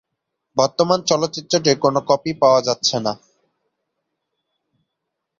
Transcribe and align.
বর্তমানে 0.57 1.03
চলচ্চিত্রটির 1.09 1.77
কোন 1.79 1.95
কপি 2.09 2.31
পাওয়া 2.41 2.61
যাচ্ছে 2.67 2.97
না। 2.99 3.13